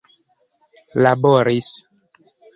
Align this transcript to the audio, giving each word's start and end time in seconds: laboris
laboris 1.03 1.69